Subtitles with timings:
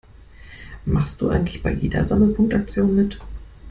[0.83, 3.19] Machst du eigentlich bei jeder Sammelpunkte-Aktion mit?